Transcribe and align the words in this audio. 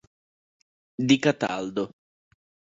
Di 1.07 1.19
Cataldo 1.21 1.93